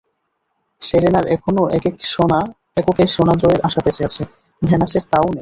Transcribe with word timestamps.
সেরেনার 0.81 1.25
এখনো 1.35 1.61
এককে 2.77 3.05
সোনা 3.13 3.33
জয়ের 3.41 3.61
আশা 3.67 3.79
বেঁচে 3.85 4.01
আছে, 4.07 4.21
ভেনাসের 4.61 5.03
তা-ও 5.11 5.27
নেই। 5.27 5.39